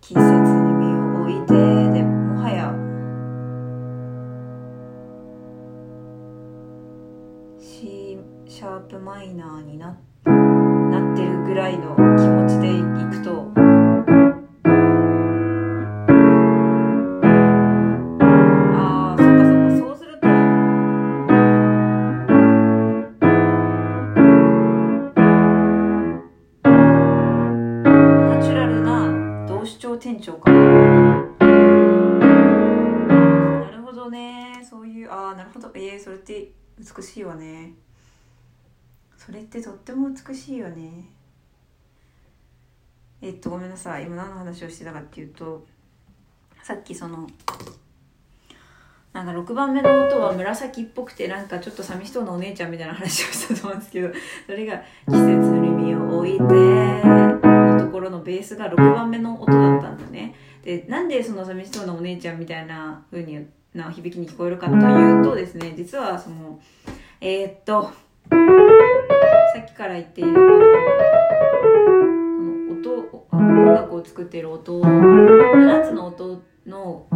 [0.02, 0.86] 季節に身
[1.18, 2.72] を置いてでもはや
[7.60, 8.18] C
[8.48, 12.07] シャープマイナーにななってるぐらいの
[40.26, 41.06] 美しいよね。
[43.22, 44.06] えっとごめんなさい。
[44.06, 45.66] 今何の話をしてたかっていうと
[46.64, 47.28] さっきその
[49.14, 54.10] なんか6番目の音は紫っぽくてなんかちょっと寂しそうなお姉ちゃんみたいな話をしたと思うんですけど
[54.46, 54.78] それが
[55.10, 55.28] 「季節
[55.60, 60.36] に身を置いて」のところのベースが6番目の音だったんだね。
[60.64, 63.44] でなんでその寂しそうなお姉ちゃんみたいな風に
[63.74, 66.60] な響きに聞こえるかというとですね実はその
[67.22, 67.90] えー、っと
[68.30, 70.48] さっきから言っているこの
[71.72, 77.08] この音音楽を作っている音7つの音の、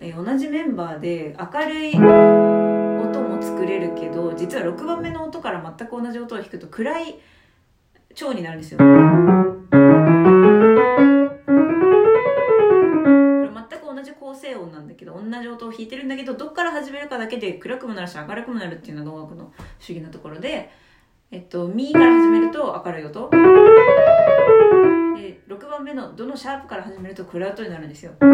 [0.00, 7.18] え、同じメンバーで明るい音も作れるけど実は6番目の音から全く同じ音を弾くと暗い
[8.14, 8.78] 蝶になるんですよ。
[14.84, 19.54] んだけど同じ音を弾いてるんだけどどっから始めるかだけで暗くもなるし明るくもなるっていうのが音楽の不思
[19.88, 20.70] 議なところで、
[21.30, 23.36] えっと、ミから始めると明るい音で
[25.48, 28.12] 6番目のどのシャープから始めると暗い音になるんですよ。
[28.20, 28.30] うん、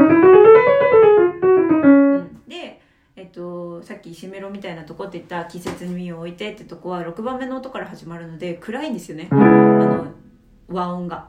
[2.48, 2.80] で
[3.16, 10.07] えっと、さっき石メロみたいなとこって言った季節に身を置いてってとこは6番目の音から始まるので暗いんですよねあの
[10.68, 11.28] 和音が。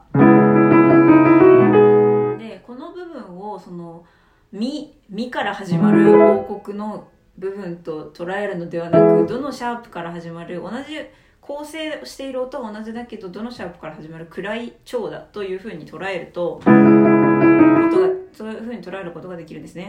[2.38, 4.06] でこの部分をその
[4.52, 10.98] み、みから始まる王国の部分と捉えるのではなく、どのシャープから始まる、同じ
[11.40, 19.88] 構成している音は同じだけど、どのシャープから始まる暗い調だというふうに捉えると、音が、そういうふうに捉えることができるんですね。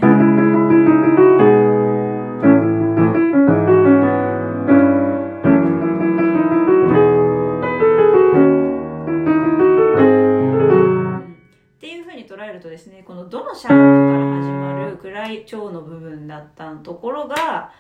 [15.44, 17.72] る暗い蝶の部分だったところが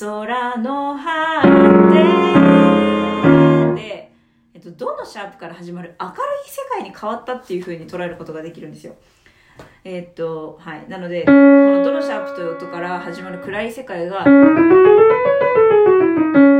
[0.00, 1.42] 空の果
[3.76, 4.12] てで、
[4.54, 6.14] えっと、どのシャープから始まる明る
[6.46, 8.94] い世界に変わったっていう風に捉えることができるんですよ。
[9.84, 10.88] えー、っと、はい。
[10.88, 14.30] なので、このどのシャープという音から始まる暗い世界が、な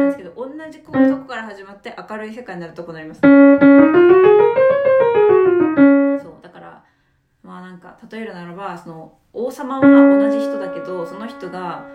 [0.04, 3.20] んですけど、同じこのとこから始まって明るい世界になるとこになります。
[7.46, 11.86] まあなんか例えるならばその王様は同じ人だけどその人が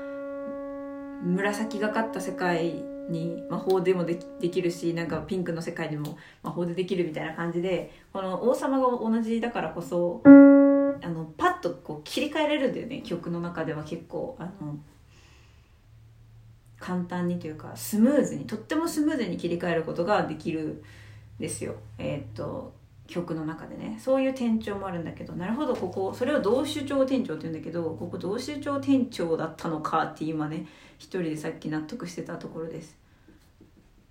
[1.23, 4.15] 紫がかった世界に魔法でもで
[4.49, 14.77] きるしなんかピンクの世界にも魔法でできるみたいな感じでこの王様が同じだからこそあのパッとこう切り替えられるんだよね曲の中では結構あの
[16.79, 20.81] 簡単にというかスムーズにとってもスムーズに切り替えることができるん
[21.39, 21.75] ですよ。
[21.99, 22.73] えー、っと
[23.11, 30.65] 曲の中でねそういう転調もあるんだけどなるほどここそれを同主張転調って言うんだけどここ同主張転調だったのかって今ね
[30.97, 32.97] 一人でさっき納得してたところです。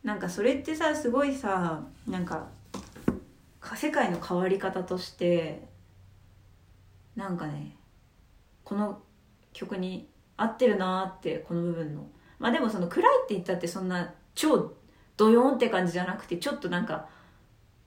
[0.05, 2.49] なんかそれってさすごいさなんか
[3.75, 5.63] 世界の変わり方として
[7.17, 7.77] なんかね
[8.65, 9.01] この
[9.53, 12.07] 曲に合ってるなーってこの部分の。
[12.39, 14.75] まあでもその暗いって言ったってそんな超
[15.17, 17.09] ドヨーンって感じじゃなくてちょっとなんか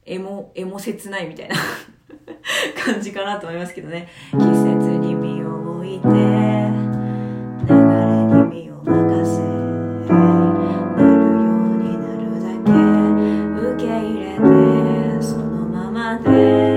[0.06, 1.56] エモ、エモ切ないみたいな
[2.84, 4.10] 感じかなと思いますけどね。
[4.32, 6.22] 季節に身を置いて、流れに
[8.66, 9.42] 身を任せ、
[10.12, 11.10] なるよ
[11.72, 12.72] うになるだけ、
[13.76, 14.40] 受け入れて、
[15.22, 16.73] そのままで、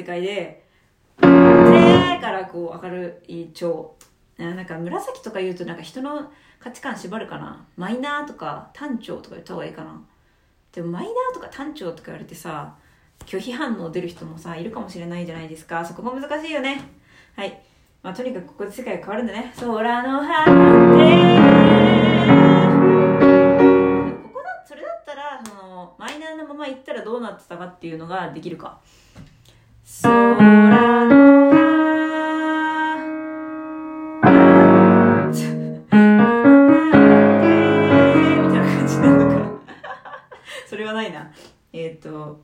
[0.00, 0.64] 世界で。
[1.20, 3.94] だからこう明るい超
[4.38, 7.66] なんか紫とか言うとなんか人の価値観縛るかな？
[7.76, 10.00] マイナーとか単調とか言った方がいいかな？
[10.72, 12.74] でもマイナーとか単調とか言われてさ
[13.26, 15.84] 拒否反応出る人もさいるかもしれないじゃないですか。
[15.84, 16.80] そこも難しいよね。
[17.36, 17.60] はい。
[18.02, 19.52] まあとにかくここで世界が変わるんだね。
[19.60, 19.68] 空
[20.02, 20.50] の果て。
[24.22, 28.80] ここだそれだったらそのマイナーなまま行ったらどうなってたかっていうのができるか。
[40.70, 41.32] 空のないな。
[41.72, 42.40] えっ、ー、と、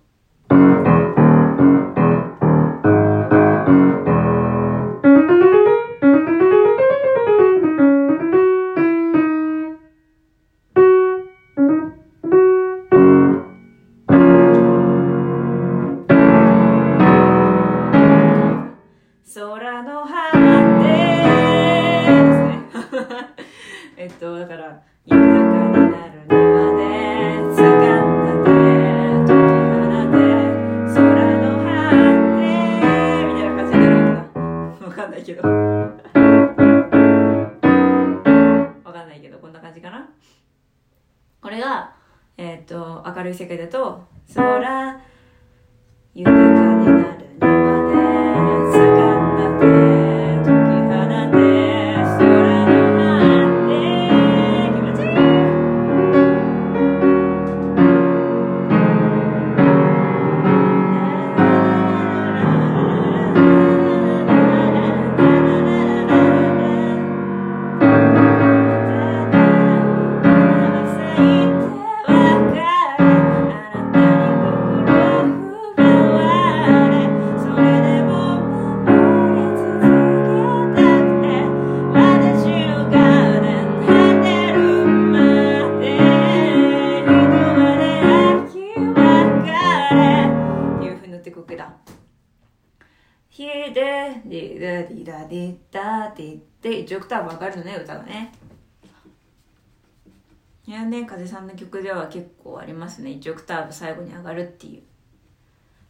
[100.73, 103.11] やね風さんの曲では結構ありますね。
[103.11, 104.83] 1オクターブ最後に上がるっていう。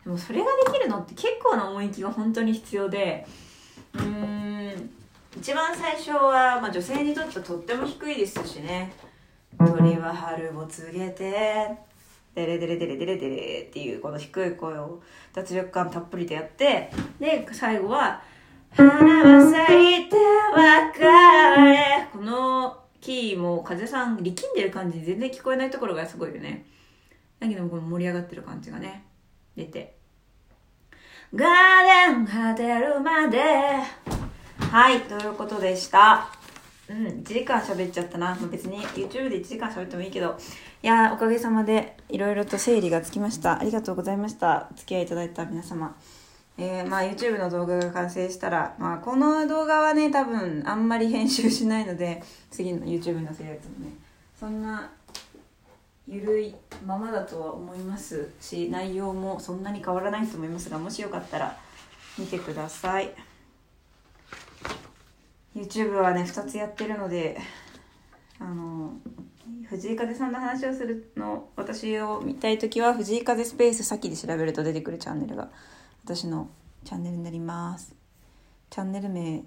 [0.04, 3.26] でもそれができるのって結構な音域が本当に必要で。
[3.94, 4.90] うーん。
[5.36, 8.92] 一番最初は、まあ、女性にとってはとっても低いですしね。
[9.58, 11.70] 鳥は春を告げて
[12.34, 15.02] デレデレデレデレデレっていうこの低い声を
[15.32, 18.22] 脱力感たっぷりでやってで最後は
[18.76, 20.16] 「花は咲いて
[20.54, 26.66] 別れ」このキーも風さん力んでる感じ全然聞こえないところがすごいよね。
[27.38, 29.04] だけどこの盛り上がってる感じがね
[29.56, 29.94] 出て
[31.32, 33.38] 「ガーデン果てるまで」
[34.58, 36.28] はいということでした。
[36.88, 40.36] うん1時間喋っちゃったな、別に YouTube で1時間喋ってもいいけど。
[40.82, 43.60] いやーおかげさまでいろいろと整理がつきました。
[43.60, 44.68] ありがとうございました。
[44.72, 45.96] お付き合いいただいた皆様。
[46.58, 53.92] えーまあ YouTube の動画が完成したら、まあ、この動画はね多分あんまり編集しないので次の YouTube に載せるやつもね。
[54.38, 54.90] そんな
[56.08, 56.54] ゆるい
[56.84, 61.58] ままだとは思いますし内容もそんなに変わらないと思いますがもしよかったら
[62.18, 63.12] 見てください。
[65.54, 67.38] YouTube はね2つやってるので
[68.38, 68.92] あの
[69.68, 75.48] 藤井風さんの話をするの私を見たい時は藤井風スペース先で調べると出てくるチャンネルが
[76.06, 76.48] 私の
[76.84, 77.92] チャンネルになります。
[78.70, 79.42] チャンネル名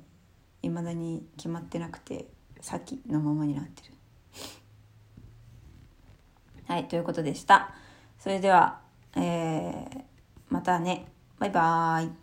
[0.61, 2.27] いまだに決まってなくて
[2.59, 3.93] さっきのままになってる。
[6.67, 7.73] はいということでした。
[8.19, 8.81] それでは、
[9.15, 10.01] えー
[10.49, 11.05] またね。
[11.37, 12.18] バイバーイ。